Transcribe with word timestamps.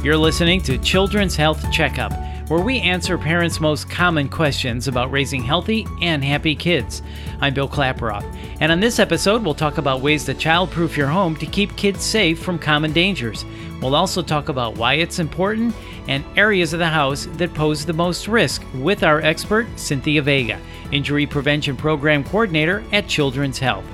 You're 0.00 0.16
listening 0.16 0.60
to 0.62 0.78
Children's 0.78 1.34
Health 1.34 1.72
Checkup, 1.72 2.12
where 2.48 2.60
we 2.60 2.78
answer 2.78 3.18
parents' 3.18 3.58
most 3.58 3.90
common 3.90 4.28
questions 4.28 4.86
about 4.86 5.10
raising 5.10 5.42
healthy 5.42 5.88
and 6.00 6.22
happy 6.22 6.54
kids. 6.54 7.02
I'm 7.40 7.52
Bill 7.52 7.68
Klaproth, 7.68 8.22
and 8.60 8.70
on 8.70 8.78
this 8.78 9.00
episode, 9.00 9.42
we'll 9.42 9.54
talk 9.54 9.76
about 9.76 10.00
ways 10.00 10.24
to 10.26 10.34
childproof 10.34 10.96
your 10.96 11.08
home 11.08 11.34
to 11.38 11.46
keep 11.46 11.76
kids 11.76 12.04
safe 12.04 12.40
from 12.40 12.60
common 12.60 12.92
dangers. 12.92 13.44
We'll 13.82 13.96
also 13.96 14.22
talk 14.22 14.48
about 14.48 14.76
why 14.76 14.94
it's 14.94 15.18
important 15.18 15.74
and 16.06 16.24
areas 16.36 16.72
of 16.72 16.78
the 16.78 16.86
house 16.86 17.26
that 17.32 17.52
pose 17.52 17.84
the 17.84 17.92
most 17.92 18.28
risk 18.28 18.62
with 18.76 19.02
our 19.02 19.20
expert, 19.22 19.66
Cynthia 19.74 20.22
Vega, 20.22 20.60
Injury 20.92 21.26
Prevention 21.26 21.76
Program 21.76 22.22
Coordinator 22.22 22.84
at 22.92 23.08
Children's 23.08 23.58
Health. 23.58 23.84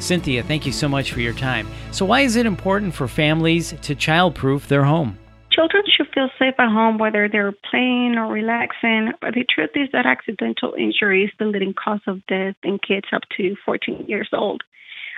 Cynthia, 0.00 0.42
thank 0.42 0.66
you 0.66 0.72
so 0.72 0.86
much 0.86 1.12
for 1.12 1.20
your 1.20 1.32
time. 1.32 1.66
So, 1.92 2.04
why 2.04 2.20
is 2.20 2.36
it 2.36 2.44
important 2.44 2.94
for 2.94 3.08
families 3.08 3.70
to 3.80 3.94
childproof 3.94 4.66
their 4.66 4.84
home? 4.84 5.18
Children 5.56 5.84
should 5.88 6.08
feel 6.12 6.28
safe 6.38 6.54
at 6.58 6.70
home 6.70 6.98
whether 6.98 7.30
they're 7.30 7.54
playing 7.70 8.16
or 8.18 8.30
relaxing. 8.30 9.12
But 9.22 9.32
the 9.32 9.44
truth 9.48 9.70
is 9.74 9.88
that 9.94 10.04
accidental 10.04 10.74
injury 10.74 11.24
is 11.24 11.30
the 11.38 11.46
leading 11.46 11.72
cause 11.72 12.02
of 12.06 12.26
death 12.26 12.56
in 12.62 12.78
kids 12.78 13.06
up 13.10 13.22
to 13.38 13.56
14 13.64 14.04
years 14.06 14.28
old. 14.34 14.62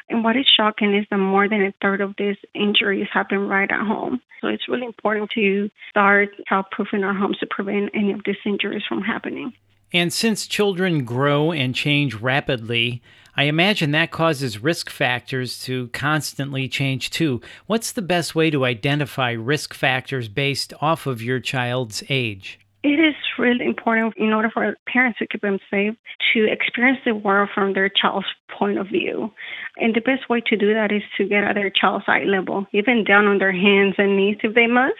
And 0.08 0.22
what 0.22 0.36
is 0.36 0.46
shocking 0.56 0.94
is 0.94 1.06
that 1.10 1.18
more 1.18 1.48
than 1.48 1.62
a 1.62 1.74
third 1.82 2.00
of 2.00 2.14
these 2.16 2.36
injuries 2.54 3.08
happen 3.12 3.48
right 3.48 3.68
at 3.68 3.84
home. 3.84 4.20
So 4.40 4.46
it's 4.46 4.68
really 4.68 4.86
important 4.86 5.30
to 5.34 5.70
start 5.90 6.28
childproofing 6.48 7.04
our 7.04 7.14
homes 7.14 7.38
to 7.38 7.46
prevent 7.50 7.90
any 7.92 8.12
of 8.12 8.20
these 8.24 8.36
injuries 8.46 8.84
from 8.88 9.02
happening. 9.02 9.52
And 9.92 10.12
since 10.12 10.46
children 10.46 11.04
grow 11.04 11.50
and 11.50 11.74
change 11.74 12.14
rapidly, 12.14 13.02
I 13.36 13.44
imagine 13.44 13.92
that 13.92 14.10
causes 14.10 14.62
risk 14.62 14.90
factors 14.90 15.62
to 15.62 15.88
constantly 15.88 16.68
change 16.68 17.10
too. 17.10 17.40
What's 17.66 17.92
the 17.92 18.02
best 18.02 18.34
way 18.34 18.50
to 18.50 18.64
identify 18.64 19.30
risk 19.30 19.72
factors 19.72 20.28
based 20.28 20.74
off 20.80 21.06
of 21.06 21.22
your 21.22 21.40
child's 21.40 22.02
age? 22.08 22.58
It 22.84 23.00
is 23.00 23.16
really 23.38 23.64
important 23.64 24.14
in 24.16 24.32
order 24.32 24.50
for 24.50 24.76
parents 24.86 25.18
to 25.18 25.26
keep 25.26 25.40
them 25.40 25.58
safe 25.68 25.94
to 26.32 26.46
experience 26.46 27.00
the 27.04 27.14
world 27.14 27.48
from 27.52 27.72
their 27.72 27.88
child's 27.88 28.26
point 28.56 28.78
of 28.78 28.86
view. 28.86 29.32
And 29.78 29.94
the 29.94 30.00
best 30.00 30.28
way 30.28 30.40
to 30.46 30.56
do 30.56 30.74
that 30.74 30.92
is 30.92 31.02
to 31.16 31.24
get 31.24 31.42
at 31.42 31.54
their 31.54 31.70
child's 31.70 32.04
eye 32.06 32.24
level, 32.24 32.66
even 32.72 33.02
down 33.02 33.26
on 33.26 33.38
their 33.38 33.52
hands 33.52 33.96
and 33.98 34.16
knees 34.16 34.38
if 34.44 34.54
they 34.54 34.68
must, 34.68 34.94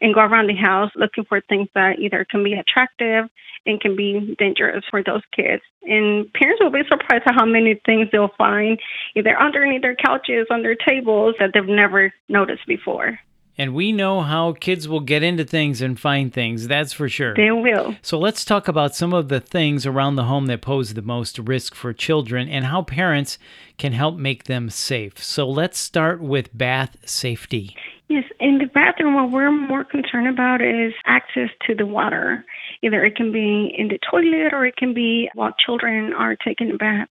and 0.00 0.14
go 0.14 0.20
around 0.20 0.46
the 0.48 0.54
house 0.54 0.92
looking 0.94 1.24
for 1.24 1.40
things 1.40 1.68
that 1.74 1.98
either 1.98 2.24
can 2.30 2.44
be 2.44 2.52
attractive 2.52 3.28
and 3.66 3.80
can 3.80 3.96
be 3.96 4.36
dangerous 4.38 4.84
for 4.88 5.02
those 5.02 5.22
kids. 5.34 5.62
And 5.82 6.32
parents 6.32 6.62
will 6.62 6.70
be 6.70 6.82
surprised 6.88 7.24
at 7.26 7.34
how 7.34 7.44
many 7.44 7.80
things 7.84 8.08
they'll 8.12 8.30
find 8.38 8.78
either 9.16 9.36
underneath 9.36 9.82
their 9.82 9.96
couches, 9.96 10.46
on 10.50 10.62
their 10.62 10.76
tables 10.76 11.34
that 11.40 11.50
they've 11.52 11.66
never 11.66 12.12
noticed 12.28 12.66
before. 12.68 13.18
And 13.58 13.74
we 13.74 13.90
know 13.90 14.20
how 14.20 14.52
kids 14.52 14.86
will 14.86 15.00
get 15.00 15.22
into 15.22 15.44
things 15.44 15.80
and 15.80 15.98
find 15.98 16.32
things, 16.32 16.68
that's 16.68 16.92
for 16.92 17.08
sure. 17.08 17.34
They 17.34 17.50
will. 17.50 17.96
So 18.02 18.18
let's 18.18 18.44
talk 18.44 18.68
about 18.68 18.94
some 18.94 19.14
of 19.14 19.28
the 19.28 19.40
things 19.40 19.86
around 19.86 20.16
the 20.16 20.24
home 20.24 20.46
that 20.46 20.60
pose 20.60 20.92
the 20.92 21.02
most 21.02 21.38
risk 21.38 21.74
for 21.74 21.92
children 21.94 22.48
and 22.48 22.66
how 22.66 22.82
parents 22.82 23.38
can 23.78 23.92
help 23.92 24.16
make 24.16 24.44
them 24.44 24.68
safe. 24.68 25.22
So 25.22 25.48
let's 25.48 25.78
start 25.78 26.20
with 26.20 26.56
bath 26.56 26.96
safety. 27.06 27.74
Yes, 28.08 28.24
in 28.38 28.58
the 28.58 28.66
bathroom, 28.66 29.14
what 29.14 29.32
we're 29.32 29.50
more 29.50 29.84
concerned 29.84 30.28
about 30.28 30.60
is 30.60 30.92
access 31.06 31.48
to 31.66 31.74
the 31.74 31.86
water. 31.86 32.44
Either 32.82 33.04
it 33.04 33.16
can 33.16 33.32
be 33.32 33.74
in 33.76 33.88
the 33.88 33.98
toilet 34.08 34.52
or 34.52 34.66
it 34.66 34.76
can 34.76 34.94
be 34.94 35.28
while 35.34 35.52
children 35.64 36.12
are 36.12 36.36
taking 36.36 36.70
a 36.70 36.76
bath. 36.76 37.08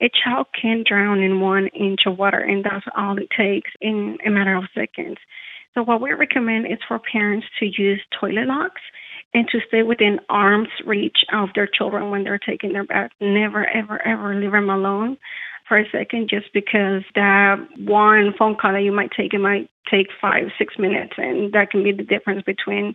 A 0.00 0.08
child 0.24 0.46
can 0.58 0.84
drown 0.88 1.18
in 1.20 1.40
one 1.40 1.66
inch 1.68 2.00
of 2.06 2.18
water, 2.18 2.38
and 2.38 2.64
that's 2.64 2.86
all 2.96 3.18
it 3.18 3.28
takes 3.36 3.70
in 3.80 4.16
a 4.24 4.30
matter 4.30 4.54
of 4.54 4.64
seconds. 4.72 5.18
So, 5.78 5.84
what 5.84 6.00
we 6.00 6.12
recommend 6.12 6.66
is 6.66 6.78
for 6.88 6.98
parents 6.98 7.46
to 7.60 7.66
use 7.66 8.00
toilet 8.18 8.48
locks 8.48 8.80
and 9.32 9.46
to 9.52 9.60
stay 9.68 9.84
within 9.84 10.18
arm's 10.28 10.70
reach 10.84 11.18
of 11.32 11.50
their 11.54 11.68
children 11.68 12.10
when 12.10 12.24
they're 12.24 12.36
taking 12.36 12.72
their 12.72 12.82
bath. 12.82 13.12
Never, 13.20 13.64
ever, 13.64 14.04
ever 14.04 14.34
leave 14.34 14.50
them 14.50 14.70
alone 14.70 15.18
for 15.68 15.78
a 15.78 15.88
second 15.92 16.30
just 16.30 16.46
because 16.52 17.02
that 17.14 17.64
one 17.78 18.34
phone 18.36 18.56
call 18.60 18.72
that 18.72 18.82
you 18.82 18.90
might 18.90 19.12
take, 19.16 19.34
it 19.34 19.38
might 19.38 19.70
take 19.88 20.08
five, 20.20 20.46
six 20.58 20.74
minutes, 20.80 21.12
and 21.16 21.52
that 21.52 21.70
can 21.70 21.84
be 21.84 21.92
the 21.92 22.02
difference 22.02 22.42
between 22.42 22.94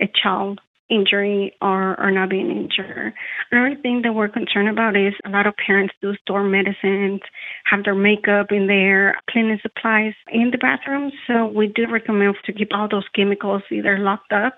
a 0.00 0.08
child 0.22 0.60
injury 0.90 1.56
or, 1.62 1.98
or 2.00 2.10
not 2.10 2.28
being 2.28 2.50
injured. 2.50 3.14
Another 3.50 3.80
thing 3.80 4.02
that 4.02 4.12
we're 4.12 4.28
concerned 4.28 4.68
about 4.68 4.96
is 4.96 5.14
a 5.24 5.30
lot 5.30 5.46
of 5.46 5.54
parents 5.56 5.94
do 6.02 6.14
store 6.22 6.42
medicines, 6.42 7.20
have 7.64 7.84
their 7.84 7.94
makeup 7.94 8.48
in 8.50 8.66
there, 8.66 9.16
cleaning 9.30 9.58
supplies 9.62 10.14
in 10.32 10.50
the 10.50 10.58
bathroom. 10.58 11.12
So 11.26 11.46
we 11.46 11.68
do 11.68 11.86
recommend 11.90 12.36
to 12.44 12.52
keep 12.52 12.70
all 12.74 12.88
those 12.88 13.06
chemicals 13.14 13.62
either 13.70 13.98
locked 13.98 14.32
up 14.32 14.56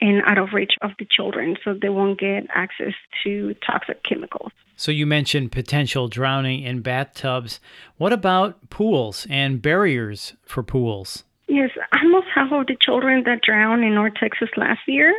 and 0.00 0.22
out 0.26 0.38
of 0.38 0.48
reach 0.52 0.74
of 0.82 0.90
the 0.98 1.06
children 1.10 1.56
so 1.64 1.74
they 1.80 1.88
won't 1.88 2.18
get 2.18 2.46
access 2.54 2.94
to 3.24 3.54
toxic 3.66 4.02
chemicals. 4.04 4.52
So 4.76 4.92
you 4.92 5.06
mentioned 5.06 5.50
potential 5.50 6.08
drowning 6.08 6.62
in 6.62 6.82
bathtubs. 6.82 7.58
What 7.96 8.12
about 8.12 8.70
pools 8.70 9.26
and 9.28 9.60
barriers 9.60 10.34
for 10.44 10.62
pools? 10.62 11.24
Yes, 11.48 11.70
almost 12.00 12.26
half 12.32 12.52
of 12.52 12.66
the 12.66 12.76
children 12.80 13.24
that 13.24 13.40
drowned 13.42 13.82
in 13.82 13.94
North 13.94 14.14
Texas 14.20 14.50
last 14.56 14.80
year 14.86 15.12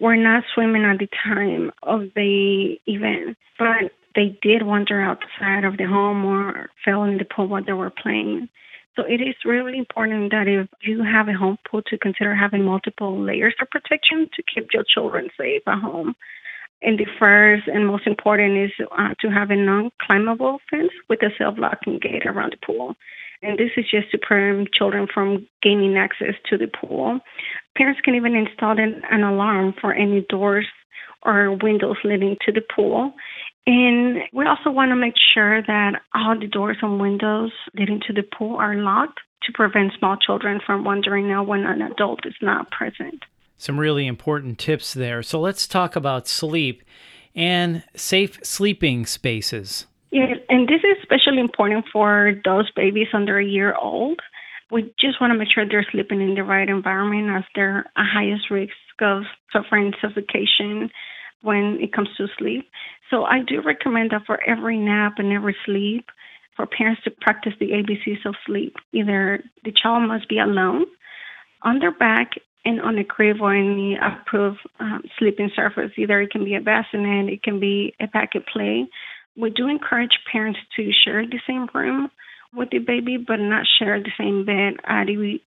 were 0.00 0.16
not 0.16 0.44
swimming 0.54 0.84
at 0.84 0.98
the 0.98 1.08
time 1.24 1.70
of 1.82 2.08
the 2.14 2.76
event, 2.86 3.36
but 3.58 3.92
they 4.14 4.38
did 4.42 4.64
wander 4.64 5.00
outside 5.00 5.64
of 5.64 5.76
the 5.76 5.84
home 5.84 6.24
or 6.24 6.70
fell 6.84 7.04
in 7.04 7.18
the 7.18 7.24
pool 7.24 7.46
while 7.46 7.64
they 7.64 7.72
were 7.72 7.90
playing. 7.90 8.48
So 8.96 9.04
it 9.04 9.20
is 9.20 9.36
really 9.44 9.78
important 9.78 10.32
that 10.32 10.48
if 10.48 10.68
you 10.82 11.04
have 11.04 11.28
a 11.28 11.32
home 11.32 11.58
pool 11.70 11.82
to 11.86 11.98
consider 11.98 12.34
having 12.34 12.64
multiple 12.64 13.18
layers 13.18 13.54
of 13.60 13.70
protection 13.70 14.28
to 14.34 14.42
keep 14.42 14.68
your 14.72 14.84
children 14.84 15.28
safe 15.38 15.62
at 15.66 15.78
home. 15.78 16.16
And 16.82 16.98
the 16.98 17.06
first 17.18 17.68
and 17.68 17.86
most 17.86 18.06
important 18.06 18.56
is 18.56 18.70
uh, 18.98 19.14
to 19.20 19.28
have 19.28 19.50
a 19.50 19.56
non-climbable 19.56 20.60
fence 20.70 20.92
with 21.08 21.22
a 21.22 21.28
self-locking 21.36 21.98
gate 22.00 22.26
around 22.26 22.52
the 22.52 22.66
pool. 22.66 22.96
And 23.42 23.58
this 23.58 23.70
is 23.76 23.84
just 23.90 24.10
to 24.10 24.18
prevent 24.18 24.72
children 24.72 25.06
from 25.12 25.46
gaining 25.62 25.96
access 25.96 26.34
to 26.50 26.58
the 26.58 26.68
pool. 26.68 27.20
Parents 27.80 28.02
can 28.04 28.14
even 28.14 28.34
install 28.34 28.78
an, 28.78 29.00
an 29.10 29.22
alarm 29.22 29.72
for 29.80 29.94
any 29.94 30.20
doors 30.28 30.66
or 31.22 31.56
windows 31.62 31.96
leading 32.04 32.36
to 32.44 32.52
the 32.52 32.60
pool. 32.60 33.14
And 33.66 34.18
we 34.34 34.44
also 34.44 34.70
want 34.70 34.90
to 34.90 34.96
make 34.96 35.14
sure 35.32 35.62
that 35.62 35.92
all 36.14 36.38
the 36.38 36.46
doors 36.46 36.76
and 36.82 37.00
windows 37.00 37.52
leading 37.74 38.02
to 38.06 38.12
the 38.12 38.22
pool 38.22 38.56
are 38.56 38.74
locked 38.74 39.20
to 39.44 39.52
prevent 39.54 39.92
small 39.98 40.18
children 40.18 40.60
from 40.66 40.84
wandering 40.84 41.32
out 41.32 41.46
when 41.46 41.64
an 41.64 41.80
adult 41.80 42.26
is 42.26 42.34
not 42.42 42.70
present. 42.70 43.24
Some 43.56 43.80
really 43.80 44.06
important 44.06 44.58
tips 44.58 44.92
there. 44.92 45.22
So 45.22 45.40
let's 45.40 45.66
talk 45.66 45.96
about 45.96 46.28
sleep 46.28 46.82
and 47.34 47.82
safe 47.96 48.40
sleeping 48.42 49.06
spaces. 49.06 49.86
Yeah, 50.10 50.34
and 50.50 50.68
this 50.68 50.82
is 50.84 50.98
especially 51.00 51.40
important 51.40 51.86
for 51.90 52.34
those 52.44 52.70
babies 52.72 53.08
under 53.14 53.38
a 53.38 53.44
year 53.44 53.74
old. 53.74 54.20
We 54.70 54.92
just 54.98 55.20
want 55.20 55.32
to 55.32 55.38
make 55.38 55.48
sure 55.52 55.66
they're 55.66 55.86
sleeping 55.90 56.20
in 56.20 56.34
the 56.34 56.44
right 56.44 56.68
environment 56.68 57.30
as 57.30 57.44
they're 57.54 57.86
at 57.96 58.06
highest 58.12 58.50
risk 58.50 58.72
of 59.00 59.24
suffering 59.52 59.92
suffocation 60.00 60.90
when 61.42 61.78
it 61.80 61.92
comes 61.92 62.08
to 62.16 62.26
sleep. 62.38 62.68
So 63.10 63.24
I 63.24 63.42
do 63.42 63.60
recommend 63.62 64.10
that 64.10 64.26
for 64.26 64.38
every 64.46 64.78
nap 64.78 65.14
and 65.18 65.32
every 65.32 65.56
sleep, 65.64 66.06
for 66.56 66.66
parents 66.66 67.02
to 67.04 67.10
practice 67.10 67.54
the 67.58 67.70
ABCs 67.70 68.26
of 68.26 68.34
sleep. 68.46 68.76
Either 68.92 69.42
the 69.64 69.72
child 69.72 70.06
must 70.06 70.28
be 70.28 70.38
alone, 70.38 70.84
on 71.62 71.78
their 71.78 71.92
back, 71.92 72.32
and 72.64 72.80
on 72.80 72.98
a 72.98 73.04
crib 73.04 73.38
or 73.40 73.54
any 73.54 73.96
approved 73.96 74.60
um, 74.78 75.02
sleeping 75.18 75.50
surface. 75.56 75.90
Either 75.96 76.20
it 76.20 76.30
can 76.30 76.44
be 76.44 76.54
a 76.54 76.60
bassinet, 76.60 77.32
it 77.32 77.42
can 77.42 77.58
be 77.58 77.94
a 78.00 78.06
Pack 78.06 78.36
'n 78.36 78.44
Play, 78.52 78.86
we 79.36 79.50
do 79.50 79.68
encourage 79.68 80.18
parents 80.30 80.58
to 80.76 80.90
share 80.92 81.26
the 81.26 81.40
same 81.46 81.68
room 81.74 82.10
with 82.54 82.70
the 82.70 82.78
baby, 82.78 83.16
but 83.16 83.36
not 83.36 83.66
share 83.78 84.02
the 84.02 84.10
same 84.18 84.44
bed. 84.44 84.80
Uh, 84.88 85.04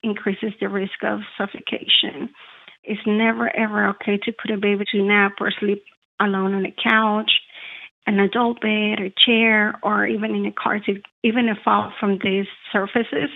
increases 0.04 0.54
the 0.60 0.70
risk 0.70 1.04
of 1.04 1.20
suffocation. 1.38 2.30
It's 2.84 3.02
never 3.06 3.54
ever 3.56 3.90
okay 3.90 4.18
to 4.24 4.32
put 4.32 4.52
a 4.52 4.58
baby 4.58 4.86
to 4.92 5.04
nap 5.04 5.34
or 5.40 5.52
sleep 5.60 5.84
alone 6.22 6.54
on 6.54 6.66
a 6.66 6.76
couch, 6.84 7.32
an 8.06 8.20
adult 8.20 8.62
bed, 8.62 9.00
a 9.00 9.14
chair, 9.26 9.80
or 9.84 10.06
even 10.06 10.36
in 10.36 10.46
a 10.46 10.52
car 10.52 10.80
seat. 10.86 11.04
Even 11.24 11.50
a 11.50 11.56
fall 11.64 11.92
from 12.00 12.20
these 12.24 12.46
surfaces 12.72 13.30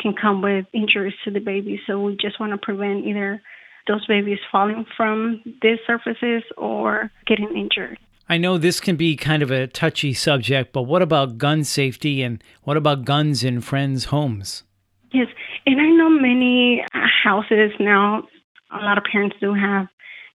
can 0.00 0.14
come 0.20 0.42
with 0.42 0.66
injuries 0.74 1.14
to 1.24 1.30
the 1.30 1.40
baby. 1.40 1.80
So 1.86 2.00
we 2.00 2.16
just 2.16 2.38
want 2.40 2.52
to 2.52 2.58
prevent 2.58 3.06
either 3.06 3.40
those 3.86 4.04
babies 4.06 4.38
falling 4.50 4.84
from 4.96 5.42
these 5.62 5.78
surfaces 5.86 6.42
or 6.56 7.10
getting 7.26 7.56
injured. 7.56 7.98
I 8.28 8.38
know 8.38 8.58
this 8.58 8.80
can 8.80 8.96
be 8.96 9.14
kind 9.14 9.42
of 9.42 9.52
a 9.52 9.68
touchy 9.68 10.12
subject, 10.12 10.72
but 10.72 10.82
what 10.82 11.00
about 11.00 11.38
gun 11.38 11.62
safety 11.62 12.22
and 12.22 12.42
what 12.62 12.76
about 12.76 13.04
guns 13.04 13.44
in 13.44 13.60
friends' 13.60 14.06
homes? 14.06 14.64
Yes, 15.12 15.28
and 15.64 15.80
I 15.80 15.86
know 15.86 16.08
many 16.08 16.84
houses 16.92 17.70
now, 17.78 18.24
a 18.72 18.82
lot 18.82 18.98
of 18.98 19.04
parents 19.04 19.36
do 19.40 19.54
have 19.54 19.86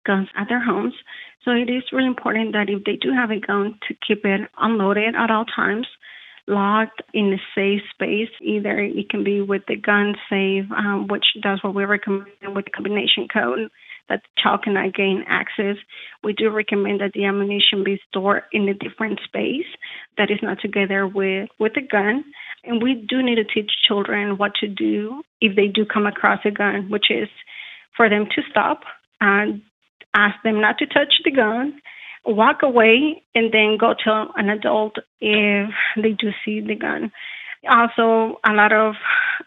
guns 0.06 0.28
at 0.36 0.48
their 0.48 0.64
homes. 0.64 0.94
So 1.44 1.50
it 1.50 1.68
is 1.68 1.82
really 1.90 2.06
important 2.06 2.52
that 2.52 2.70
if 2.70 2.84
they 2.84 2.94
do 2.96 3.12
have 3.12 3.32
a 3.32 3.40
gun, 3.40 3.76
to 3.88 3.94
keep 4.06 4.24
it 4.24 4.48
unloaded 4.58 5.16
at 5.16 5.30
all 5.30 5.44
times, 5.44 5.88
locked 6.46 7.02
in 7.12 7.32
a 7.32 7.38
safe 7.56 7.82
space. 7.92 8.30
Either 8.40 8.78
it 8.78 9.08
can 9.08 9.24
be 9.24 9.40
with 9.40 9.62
the 9.66 9.76
gun 9.76 10.14
safe, 10.28 10.64
um, 10.76 11.08
which 11.08 11.24
does 11.42 11.58
what 11.62 11.74
we 11.74 11.84
recommend 11.84 12.28
with 12.54 12.66
the 12.66 12.70
combination 12.70 13.26
code 13.32 13.68
that 14.10 14.22
the 14.22 14.42
child 14.42 14.64
cannot 14.64 14.92
gain 14.92 15.24
access. 15.26 15.76
We 16.22 16.34
do 16.34 16.50
recommend 16.50 17.00
that 17.00 17.12
the 17.14 17.24
ammunition 17.24 17.84
be 17.84 18.00
stored 18.08 18.42
in 18.52 18.68
a 18.68 18.74
different 18.74 19.20
space 19.24 19.70
that 20.18 20.30
is 20.30 20.40
not 20.42 20.60
together 20.60 21.06
with, 21.06 21.48
with 21.58 21.72
a 21.76 21.80
gun. 21.80 22.24
And 22.64 22.82
we 22.82 22.94
do 23.08 23.22
need 23.22 23.36
to 23.36 23.44
teach 23.44 23.70
children 23.88 24.36
what 24.36 24.54
to 24.56 24.68
do 24.68 25.22
if 25.40 25.56
they 25.56 25.68
do 25.68 25.86
come 25.86 26.06
across 26.06 26.40
a 26.44 26.50
gun, 26.50 26.90
which 26.90 27.06
is 27.10 27.28
for 27.96 28.10
them 28.10 28.26
to 28.34 28.42
stop 28.50 28.80
and 29.20 29.62
ask 30.14 30.34
them 30.42 30.60
not 30.60 30.76
to 30.78 30.86
touch 30.86 31.14
the 31.24 31.30
gun, 31.30 31.80
walk 32.26 32.62
away, 32.62 33.22
and 33.34 33.52
then 33.52 33.78
go 33.78 33.94
tell 33.94 34.32
an 34.36 34.50
adult 34.50 34.96
if 35.20 35.70
they 35.96 36.12
do 36.12 36.30
see 36.44 36.60
the 36.60 36.74
gun. 36.74 37.12
Also, 37.68 38.40
a 38.44 38.52
lot 38.52 38.72
of 38.72 38.94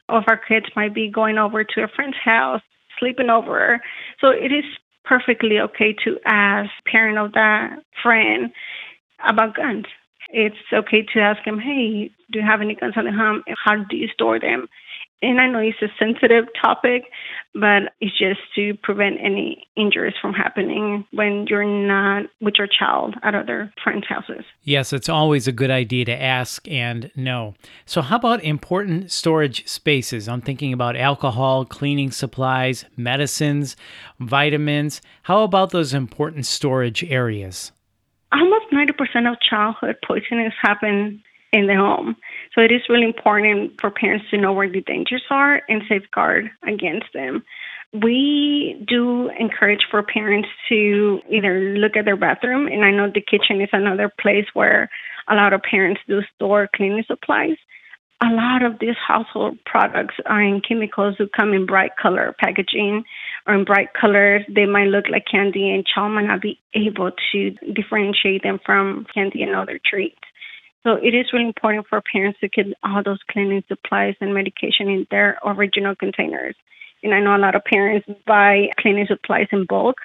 of 0.09 0.24
our 0.27 0.38
kids 0.38 0.68
might 0.75 0.94
be 0.94 1.09
going 1.09 1.38
over 1.38 1.63
to 1.63 1.83
a 1.83 1.88
friend's 1.88 2.18
house 2.24 2.62
sleeping 3.04 3.30
over. 3.30 3.82
So 4.22 4.30
it 4.30 4.52
is 4.52 4.64
perfectly 5.04 5.60
okay 5.60 5.94
to 6.06 6.18
ask 6.26 6.70
parent 6.90 7.18
of 7.18 7.34
that 7.34 7.80
friend 8.02 8.52
about 9.28 9.56
guns. 9.56 9.86
It's 10.30 10.56
okay 10.72 11.06
to 11.14 11.20
ask 11.20 11.44
them, 11.44 11.60
hey, 11.60 12.10
do 12.32 12.40
you 12.40 12.46
have 12.46 12.62
any 12.62 12.76
guns 12.76 12.94
at 12.96 13.06
home? 13.06 13.44
How 13.64 13.76
do 13.84 13.98
you 13.98 14.08
store 14.08 14.40
them? 14.40 14.68
And 15.24 15.40
I 15.40 15.48
know 15.48 15.60
it's 15.60 15.81
a 15.81 15.88
sensitive 15.98 16.46
topic, 16.62 17.06
but 17.54 17.94
it's 18.02 18.18
just 18.18 18.42
to 18.56 18.74
prevent 18.84 19.20
any 19.22 19.68
injuries 19.78 20.14
from 20.22 20.34
happening 20.34 21.06
when 21.12 21.46
you're 21.48 21.64
not 21.64 22.25
with 22.42 22.56
your 22.58 22.68
child 22.68 23.16
at 23.24 23.34
other 23.34 23.74
friends' 23.84 24.06
houses. 24.08 24.44
Yes, 24.64 24.92
it's 24.92 25.10
always 25.10 25.48
a 25.48 25.52
good 25.52 25.72
idea 25.72 26.06
to 26.06 26.22
ask 26.22 26.68
and 26.68 27.10
know. 27.16 27.54
So, 27.86 28.02
how 28.02 28.18
about 28.18 28.44
important 28.44 29.12
storage 29.12 29.68
spaces? 29.68 30.28
I'm 30.28 30.42
thinking 30.42 30.74
about 30.74 30.98
alcohol, 30.98 31.66
cleaning 31.66 32.12
supplies, 32.12 32.86
medicines, 32.98 33.76
vitamins. 34.19 35.02
How 35.24 35.44
about 35.44 35.72
those 35.72 35.94
important 35.94 36.46
storage 36.46 37.04
areas? 37.06 37.72
Almost 38.34 38.66
90% 38.74 39.31
of 39.31 39.38
childhood 39.48 39.98
poisonings 40.06 40.54
happen 40.62 41.24
in 41.54 41.68
the 41.68 41.76
home. 41.76 42.16
So 42.54 42.62
it 42.62 42.72
is 42.72 42.82
really 42.88 43.06
important 43.06 43.80
for 43.82 43.90
parents 43.90 44.26
to 44.30 44.38
know 44.38 44.54
where 44.54 44.70
the 44.70 44.82
dangers 44.82 45.24
are 45.30 45.62
and 45.68 45.82
safeguard 45.90 46.52
against 46.68 47.08
them. 47.14 47.44
We 47.94 48.84
do 48.88 49.30
encourage 49.40 49.86
for 49.90 50.02
parents 50.04 50.50
to 50.70 51.20
either 51.30 51.60
look 51.78 51.96
at 51.96 52.06
their 52.06 52.16
bathroom, 52.16 52.68
and 52.68 52.84
I 52.84 52.92
know 52.92 53.08
the 53.08 53.22
kitchen 53.22 53.62
is 53.62 53.70
another 53.72 54.12
place 54.20 54.46
where 54.54 54.90
a 55.28 55.36
lot 55.36 55.54
of 55.54 55.62
parents 55.62 56.02
do 56.08 56.22
store 56.36 56.68
cleaning 56.76 57.04
supplies. 57.08 57.58
A 58.22 58.30
lot 58.34 58.64
of 58.64 58.80
these 58.80 58.96
household 59.06 59.58
products 59.66 60.16
are 60.26 60.42
in 60.42 60.62
chemicals 60.62 61.16
who 61.18 61.28
come 61.28 61.54
in 61.54 61.66
bright 61.66 61.92
color 62.02 62.36
packaging 62.40 63.04
or 63.46 63.54
in 63.54 63.66
bright 63.66 63.90
colors. 64.00 64.44
They 64.48 64.66
might 64.66 64.88
look 64.88 65.06
like 65.10 65.26
candy, 65.30 65.70
and 65.72 65.86
child 65.86 66.14
might 66.14 66.28
not 66.28 66.42
be 66.42 66.60
able 66.74 67.12
to 67.32 67.52
differentiate 67.74 68.44
them 68.44 68.60
from 68.66 69.06
candy 69.14 69.44
and 69.44 69.56
other 69.56 69.80
treats. 69.84 70.18
So 70.83 70.95
it 70.95 71.13
is 71.13 71.31
really 71.31 71.47
important 71.47 71.88
for 71.88 72.01
parents 72.01 72.39
to 72.41 72.50
keep 72.50 72.74
all 72.83 73.01
those 73.03 73.19
cleaning 73.31 73.63
supplies 73.68 74.15
and 74.19 74.33
medication 74.33 74.89
in 74.89 75.07
their 75.09 75.39
original 75.45 75.95
containers. 75.95 76.56
And 77.01 77.13
I 77.13 77.19
know 77.19 77.35
a 77.35 77.38
lot 77.38 77.56
of 77.56 77.63
parents 77.63 78.07
buy 78.25 78.69
cleaning 78.80 79.07
supplies 79.07 79.47
in 79.51 79.65
bulk. 79.65 79.97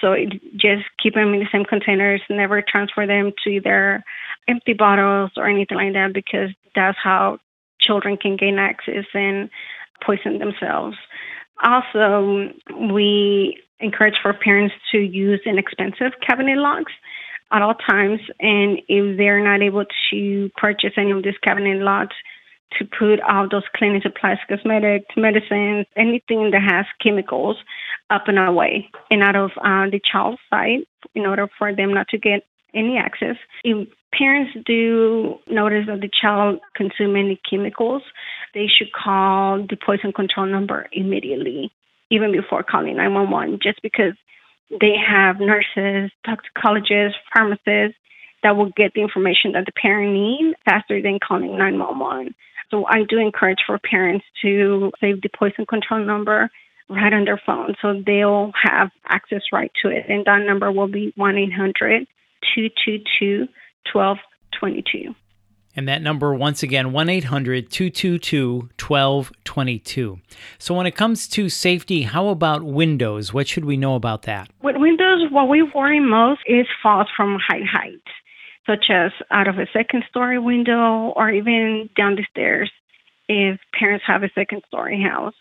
So 0.00 0.12
it, 0.12 0.30
just 0.56 0.84
keep 1.02 1.14
them 1.14 1.32
in 1.32 1.40
the 1.40 1.48
same 1.50 1.64
containers, 1.64 2.20
never 2.28 2.60
transfer 2.60 3.06
them 3.06 3.32
to 3.44 3.50
either 3.50 4.04
empty 4.48 4.74
bottles 4.74 5.30
or 5.36 5.48
anything 5.48 5.78
like 5.78 5.94
that 5.94 6.12
because 6.12 6.50
that's 6.74 6.98
how 7.02 7.38
children 7.80 8.16
can 8.16 8.36
gain 8.36 8.58
access 8.58 9.06
and 9.14 9.48
poison 10.04 10.38
themselves. 10.38 10.96
Also, 11.62 12.50
we 12.90 13.62
encourage 13.80 14.16
for 14.20 14.34
parents 14.34 14.74
to 14.90 14.98
use 14.98 15.40
inexpensive 15.46 16.12
cabinet 16.26 16.58
locks 16.58 16.92
at 17.52 17.62
all 17.62 17.74
times. 17.74 18.20
And 18.40 18.80
if 18.88 19.16
they're 19.16 19.42
not 19.42 19.62
able 19.62 19.84
to 20.10 20.50
purchase 20.56 20.92
any 20.96 21.12
of 21.12 21.22
these 21.22 21.38
cabinet 21.42 21.78
lots, 21.82 22.14
to 22.78 22.84
put 22.84 23.20
all 23.20 23.48
those 23.48 23.62
cleaning 23.74 24.02
supplies, 24.02 24.38
cosmetics, 24.48 25.06
medicines, 25.16 25.86
anything 25.96 26.50
that 26.50 26.62
has 26.62 26.86
chemicals 27.02 27.56
up 28.10 28.24
and 28.26 28.38
away 28.38 28.88
and 29.10 29.22
out 29.22 29.36
of 29.36 29.50
uh, 29.58 29.88
the 29.90 30.00
child's 30.10 30.38
sight 30.50 30.86
in 31.14 31.26
order 31.26 31.48
for 31.58 31.74
them 31.74 31.94
not 31.94 32.08
to 32.08 32.18
get 32.18 32.42
any 32.74 32.98
access. 32.98 33.36
If 33.64 33.88
parents 34.12 34.52
do 34.66 35.36
notice 35.48 35.86
that 35.86 36.00
the 36.00 36.10
child 36.20 36.60
consume 36.74 37.16
any 37.16 37.40
chemicals, 37.48 38.02
they 38.54 38.66
should 38.66 38.92
call 38.92 39.58
the 39.58 39.76
poison 39.76 40.12
control 40.12 40.46
number 40.46 40.86
immediately, 40.92 41.72
even 42.10 42.32
before 42.32 42.62
calling 42.62 42.96
911, 42.96 43.60
just 43.62 43.80
because 43.82 44.14
they 44.70 44.94
have 44.96 45.40
nurses, 45.40 46.10
toxicologists, 46.24 47.18
pharmacists 47.32 47.98
that 48.42 48.56
will 48.56 48.70
get 48.76 48.92
the 48.94 49.02
information 49.02 49.52
that 49.52 49.66
the 49.66 49.72
parent 49.72 50.12
needs 50.12 50.56
faster 50.64 51.00
than 51.00 51.18
calling 51.26 51.56
911. 51.56 52.34
So 52.70 52.84
I 52.86 53.04
do 53.08 53.18
encourage 53.18 53.58
for 53.66 53.78
parents 53.78 54.24
to 54.42 54.90
save 55.00 55.22
the 55.22 55.28
poison 55.28 55.66
control 55.66 56.04
number 56.04 56.50
right 56.88 57.12
on 57.12 57.24
their 57.24 57.40
phone 57.44 57.74
so 57.82 58.00
they'll 58.04 58.52
have 58.62 58.90
access 59.08 59.42
right 59.52 59.72
to 59.82 59.88
it. 59.88 60.06
And 60.08 60.24
that 60.24 60.44
number 60.46 60.70
will 60.70 60.88
be 60.88 61.12
1 61.16 61.36
800 61.36 62.06
222 62.54 63.48
1222. 63.92 65.14
And 65.76 65.86
that 65.88 66.00
number, 66.00 66.34
once 66.34 66.62
again, 66.62 66.92
1 66.92 67.08
800 67.10 67.70
222 67.70 68.70
1222. 68.80 70.18
So, 70.58 70.74
when 70.74 70.86
it 70.86 70.96
comes 70.96 71.28
to 71.28 71.50
safety, 71.50 72.02
how 72.02 72.28
about 72.28 72.62
windows? 72.62 73.34
What 73.34 73.46
should 73.46 73.66
we 73.66 73.76
know 73.76 73.94
about 73.94 74.22
that? 74.22 74.48
With 74.62 74.76
windows, 74.78 75.30
what 75.30 75.50
we 75.50 75.62
worry 75.62 76.00
most 76.00 76.40
is 76.46 76.66
falls 76.82 77.08
from 77.14 77.38
high 77.46 77.64
height, 77.70 78.00
such 78.66 78.86
as 78.90 79.12
out 79.30 79.48
of 79.48 79.58
a 79.58 79.66
second 79.70 80.04
story 80.08 80.38
window 80.38 81.12
or 81.14 81.30
even 81.30 81.90
down 81.94 82.16
the 82.16 82.24
stairs 82.30 82.70
if 83.28 83.60
parents 83.78 84.04
have 84.06 84.22
a 84.22 84.30
second 84.34 84.62
story 84.66 85.02
house. 85.02 85.34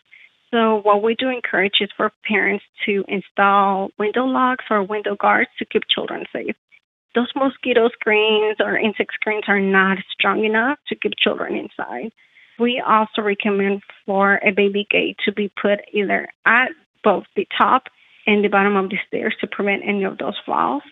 So, 0.52 0.82
what 0.84 1.02
we 1.02 1.16
do 1.16 1.30
encourage 1.30 1.76
is 1.80 1.90
for 1.96 2.12
parents 2.28 2.66
to 2.86 3.06
install 3.08 3.90
window 3.98 4.26
locks 4.26 4.66
or 4.70 4.84
window 4.84 5.16
guards 5.16 5.50
to 5.60 5.66
keep 5.66 5.84
children 5.88 6.26
safe 6.34 6.56
those 7.16 7.30
mosquito 7.36 7.90
screens 7.90 8.58
or 8.60 8.78
insect 8.78 9.14
screens 9.14 9.46
are 9.48 9.60
not 9.60 9.98
strong 10.12 10.44
enough 10.44 10.78
to 10.90 10.96
keep 10.96 11.14
children 11.18 11.56
inside. 11.56 12.12
We 12.60 12.82
also 12.86 13.22
recommend 13.22 13.82
for 14.06 14.40
a 14.46 14.52
baby 14.52 14.88
gate 14.90 15.18
to 15.26 15.32
be 15.32 15.52
put 15.62 15.80
either 15.94 16.28
at 16.46 16.70
both 17.04 17.24
the 17.36 17.48
top 17.58 17.84
and 18.28 18.44
the 18.44 18.50
bottom 18.50 18.76
of 18.76 18.90
the 18.90 18.98
stairs 19.08 19.36
to 19.40 19.48
prevent 19.48 19.84
any 19.86 20.04
of 20.04 20.18
those 20.18 20.36
falls, 20.46 20.84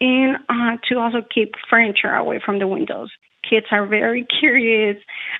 and 0.00 0.36
uh, 0.48 0.76
to 0.88 0.98
also 0.98 1.18
keep 1.32 1.54
furniture 1.68 2.12
away 2.12 2.40
from 2.44 2.58
the 2.58 2.66
windows. 2.66 3.10
Kids 3.48 3.66
are 3.70 3.86
very 3.86 4.26
curious. 4.40 4.96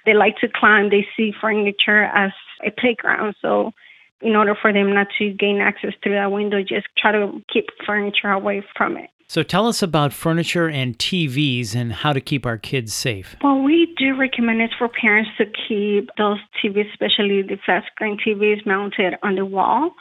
They 0.07 0.15
like 0.15 0.37
to 0.39 0.49
climb. 0.49 0.91
They 0.91 1.07
see 1.17 1.33
furniture 1.41 2.05
as 2.05 2.31
a 2.65 2.71
playground. 2.71 3.35
So, 3.43 3.73
in 4.21 4.37
order 4.37 4.55
for 4.55 4.73
them 4.73 4.95
not 4.95 5.09
to 5.19 5.31
gain 5.31 5.61
access 5.61 5.95
through 6.03 6.13
that 6.13 6.31
window, 6.31 6.61
just 6.61 6.87
try 6.97 7.13
to 7.13 7.43
keep 7.53 7.67
furniture 7.87 8.31
away 8.31 8.63
from 8.77 8.97
it. 8.97 9.11
So 9.31 9.45
tell 9.45 9.69
us 9.69 9.81
about 9.81 10.13
furniture 10.13 10.69
and 10.69 10.99
TVs 10.99 11.77
and 11.77 11.93
how 11.93 12.13
to 12.13 12.21
keep 12.21 12.45
our 12.45 12.59
kids 12.59 12.93
safe. 12.93 13.37
Well, 13.45 13.63
we 13.63 13.95
do 13.97 14.17
recommend 14.19 14.61
it 14.61 14.73
for 14.77 14.89
parents 14.89 15.31
to 15.39 15.45
keep 15.45 16.11
those 16.19 16.39
TVs, 16.59 16.91
especially 16.91 17.43
the 17.43 17.57
flat 17.65 17.85
screen 17.93 18.19
TVs, 18.19 18.67
mounted 18.67 19.15
on 19.23 19.37
the 19.37 19.45
wall. 19.45 19.93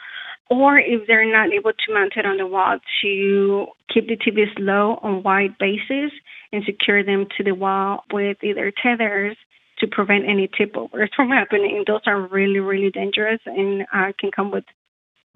Or 0.50 0.80
if 0.80 1.06
they're 1.06 1.30
not 1.30 1.52
able 1.52 1.70
to 1.70 1.94
mount 1.94 2.14
it 2.16 2.26
on 2.26 2.38
the 2.38 2.46
wall, 2.48 2.78
to 3.02 3.66
keep 3.94 4.08
the 4.08 4.16
TVs 4.16 4.50
low 4.58 4.98
on 5.00 5.22
wide 5.22 5.56
bases 5.60 6.10
and 6.52 6.64
secure 6.64 7.04
them 7.04 7.26
to 7.36 7.44
the 7.44 7.54
wall 7.54 8.02
with 8.12 8.38
either 8.42 8.72
tethers 8.82 9.36
to 9.78 9.86
prevent 9.86 10.28
any 10.28 10.50
tip 10.58 10.76
overs 10.76 11.10
from 11.14 11.28
happening. 11.28 11.84
Those 11.86 12.02
are 12.06 12.20
really, 12.20 12.58
really 12.58 12.90
dangerous 12.90 13.38
and 13.46 13.82
uh, 13.94 14.10
can 14.18 14.32
come 14.34 14.50
with 14.50 14.64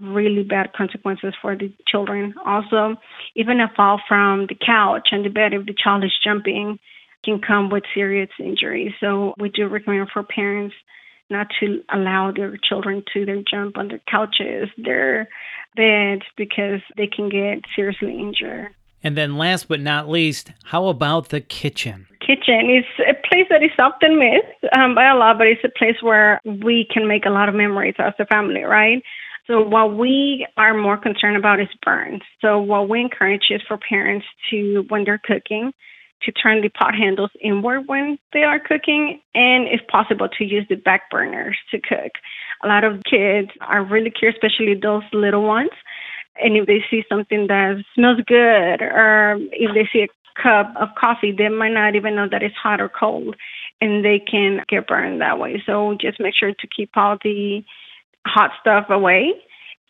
really 0.01 0.43
bad 0.43 0.73
consequences 0.73 1.35
for 1.41 1.57
the 1.57 1.73
children. 1.87 2.35
Also, 2.45 2.97
even 3.37 3.61
a 3.61 3.71
fall 3.77 4.01
from 4.09 4.47
the 4.49 4.55
couch 4.55 5.09
and 5.13 5.25
the 5.25 5.29
bed 5.29 5.55
if 5.55 5.67
the 5.67 5.75
child 5.75 6.05
is 6.05 6.13
jumping 6.23 6.79
can 7.25 7.41
come 7.41 7.71
with 7.71 7.85
serious 7.95 8.31
injuries. 8.39 8.93
So 9.01 9.35
we 9.39 9.49
do 9.49 9.67
recommend 9.67 10.09
for 10.13 10.23
parents 10.23 10.75
not 11.31 11.47
to 11.61 11.83
allow 11.93 12.33
their 12.33 12.57
children 12.57 13.03
to 13.15 13.25
their 13.25 13.43
jump 13.43 13.79
on 13.79 13.89
their 13.89 14.01
couches, 14.11 14.69
their 14.77 15.29
beds, 15.75 16.23
because 16.37 16.81
they 16.97 17.07
can 17.07 17.29
get 17.29 17.65
seriously 17.75 18.19
injured. 18.19 18.75
And 19.03 19.17
then 19.17 19.37
last 19.37 19.69
but 19.69 19.81
not 19.81 20.09
least, 20.09 20.53
how 20.65 20.87
about 20.89 21.29
the 21.29 21.41
kitchen? 21.41 22.07
Kitchen 22.21 22.71
is 22.71 22.85
a 23.07 23.13
place 23.29 23.47
that 23.51 23.63
is 23.63 23.71
often 23.79 24.19
missed 24.19 24.75
um, 24.75 24.95
by 24.95 25.11
a 25.11 25.15
lot, 25.15 25.37
but 25.37 25.47
it's 25.47 25.65
a 25.65 25.79
place 25.79 25.97
where 26.01 26.41
we 26.45 26.87
can 26.91 27.07
make 27.07 27.27
a 27.27 27.31
lot 27.31 27.51
of 27.51 27.55
memories 27.55 27.95
as 27.99 28.15
a 28.19 28.25
family, 28.25 28.63
right? 28.63 29.03
So 29.47 29.61
what 29.63 29.97
we 29.97 30.47
are 30.57 30.75
more 30.75 30.97
concerned 30.97 31.37
about 31.37 31.61
is 31.61 31.69
burns. 31.83 32.23
So 32.41 32.59
what 32.61 32.89
we 32.89 33.01
encourage 33.01 33.51
is 33.51 33.61
for 33.69 33.77
parents 33.77 34.27
to, 34.51 34.85
when 34.89 35.05
they're 35.05 35.21
cooking, 35.23 35.73
to 36.23 36.33
turn 36.33 36.63
the 36.63 36.71
pot 36.71 36.95
handles 36.95 37.31
inward 37.43 37.83
when 37.87 38.19
they 38.33 38.43
are 38.43 38.59
cooking, 38.59 39.21
and 39.35 39.69
if 39.69 39.87
possible, 39.89 40.29
to 40.39 40.45
use 40.45 40.65
the 40.71 40.77
back 40.77 41.11
burners 41.11 41.57
to 41.71 41.79
cook. 41.79 42.13
A 42.63 42.69
lot 42.69 42.85
of 42.85 43.03
kids 43.05 43.51
are 43.61 43.85
really 43.85 44.11
curious, 44.11 44.39
especially 44.43 44.75
those 44.75 45.03
little 45.13 45.43
ones. 45.43 45.71
And 46.43 46.57
if 46.57 46.67
they 46.67 46.83
see 46.91 47.05
something 47.09 47.47
that 47.49 47.85
smells 47.95 48.21
good, 48.27 48.81
or 48.81 49.37
if 49.53 49.75
they 49.75 49.89
see 49.93 50.05
a 50.05 50.43
cup 50.43 50.73
of 50.81 50.89
coffee, 50.99 51.33
they 51.33 51.49
might 51.49 51.75
not 51.75 51.95
even 51.95 52.17
know 52.17 52.29
that 52.31 52.43
it's 52.43 52.57
hot 52.57 52.81
or 52.81 52.89
cold, 52.89 53.37
and 53.81 54.05
they 54.05 54.19
can 54.19 54.65
get 54.69 54.87
burned 54.87 55.21
that 55.21 55.39
way. 55.39 55.63
So 55.67 55.97
just 56.01 56.19
make 56.19 56.35
sure 56.35 56.53
to 56.53 56.67
keep 56.75 56.91
all 56.97 57.19
the 57.23 57.63
hot 58.27 58.51
stuff 58.61 58.87
away 58.89 59.33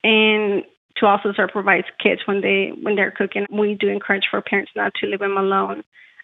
and 0.02 0.64
to 0.96 1.06
also 1.06 1.32
supervise 1.32 1.84
kids 2.02 2.20
when 2.26 2.40
they 2.40 2.72
when 2.82 2.94
they're 2.94 3.10
cooking. 3.10 3.46
We 3.50 3.74
do 3.74 3.88
encourage 3.88 4.24
for 4.30 4.40
parents 4.40 4.72
not 4.76 4.92
to 5.00 5.06
leave 5.06 5.20
them 5.20 5.36
alone 5.36 5.82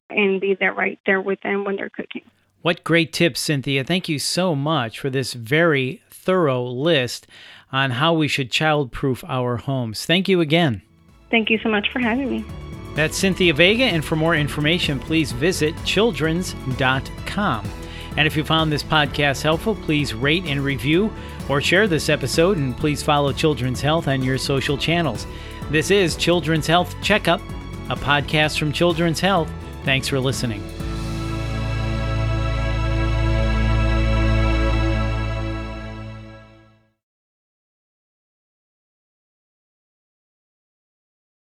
and 0.09 0.40
be 0.40 0.55
there 0.59 0.75
right 0.75 0.99
there 1.07 1.21
with 1.21 1.40
them 1.43 1.64
when 1.64 1.76
they're 1.76 1.90
cooking. 1.90 2.23
What 2.62 2.85
great 2.85 3.12
tips, 3.12 3.40
Cynthia. 3.40 3.85
Thank 3.85 4.09
you 4.09 4.19
so 4.19 4.55
much 4.55 4.99
for 4.99 5.09
this 5.09 5.33
very 5.33 6.02
thorough 6.11 6.64
list 6.64 7.26
on 7.73 7.93
how 7.93 8.12
we 8.12 8.29
should 8.29 8.50
childproof 8.50 9.25
our 9.26 9.57
homes. 9.57 10.05
Thank 10.05 10.29
you 10.29 10.40
again. 10.40 10.83
Thank 11.31 11.49
you 11.49 11.59
so 11.62 11.69
much 11.69 11.90
for 11.90 12.00
having 12.00 12.31
me. 12.31 12.45
That's 12.95 13.17
Cynthia 13.17 13.55
Vega, 13.55 13.85
and 13.85 14.05
for 14.05 14.17
more 14.17 14.35
information, 14.35 14.99
please 14.99 15.33
visit 15.33 15.75
childrens.com. 15.85 17.80
And 18.21 18.27
if 18.27 18.37
you 18.37 18.45
found 18.45 18.71
this 18.71 18.83
podcast 18.83 19.41
helpful, 19.41 19.75
please 19.75 20.12
rate 20.12 20.45
and 20.45 20.62
review 20.62 21.11
or 21.49 21.62
share 21.62 21.89
this 21.89 22.11
episode, 22.11 22.59
and 22.59 22.77
please 22.77 23.03
follow 23.03 23.33
Children's 23.33 23.81
Health 23.81 24.09
on 24.09 24.23
your 24.23 24.37
social 24.37 24.77
channels. 24.77 25.27
This 25.71 25.91
is 25.91 26.17
Children's 26.17 26.67
Health 26.67 26.95
Checkup, 27.00 27.41
a 27.89 27.97
podcast 27.97 28.59
from 28.59 28.73
Children's 28.73 29.21
Health. 29.21 29.50
Thanks 29.85 30.07
for 30.07 30.21
listening. 30.21 30.62